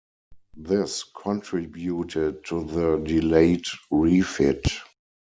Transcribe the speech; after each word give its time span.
This 0.57 1.03
contributed 1.03 2.43
to 2.45 2.63
the 2.63 2.97
delayed 2.97 3.65
refit. 3.91 4.65